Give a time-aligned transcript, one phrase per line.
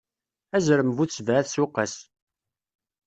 [0.55, 1.93] Azrem bu sebɛa tsuqqas.